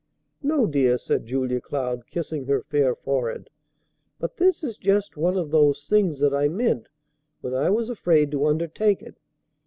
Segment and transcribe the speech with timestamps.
[0.41, 3.51] "No, dear," said Julia Cloud, kissing her fair forehead.
[4.17, 6.89] "But this is just one of those things that I meant
[7.41, 9.17] when I was afraid to undertake it.